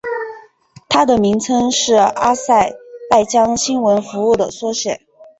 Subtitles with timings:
[0.89, 2.73] 它的名称是阿塞
[3.07, 4.99] 拜疆新闻服务的缩写。